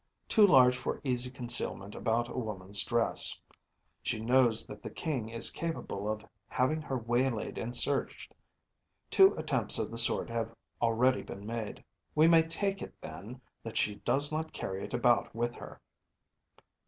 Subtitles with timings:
[0.27, 3.39] Too large for easy concealment about a woman’s dress.
[4.01, 8.33] She knows that the King is capable of having her waylaid and searched.
[9.11, 11.83] Two attempts of the sort have already been made.
[12.15, 15.79] We may take it, then, that she does not carry it about with her.